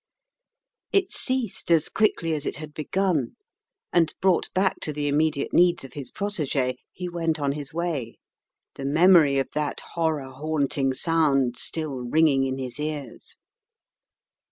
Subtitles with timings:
[0.91, 3.35] It ceased as quickly as it had begun,
[3.93, 8.17] and brought back to the immediate needs of his prot6g6, he went on his way,
[8.73, 13.37] the memory of that horror haunting sound still ringing in his ears.